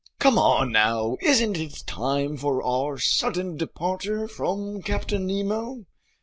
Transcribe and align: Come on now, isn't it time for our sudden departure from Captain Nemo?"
Come 0.17 0.39
on 0.39 0.71
now, 0.71 1.15
isn't 1.21 1.55
it 1.57 1.83
time 1.85 2.35
for 2.35 2.63
our 2.65 2.97
sudden 2.97 3.55
departure 3.55 4.27
from 4.27 4.81
Captain 4.81 5.27
Nemo?" 5.27 5.85